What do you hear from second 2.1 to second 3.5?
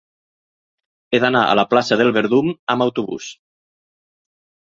Verdum amb autobús.